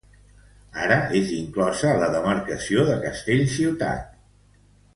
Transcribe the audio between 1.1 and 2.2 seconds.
és inclosa a la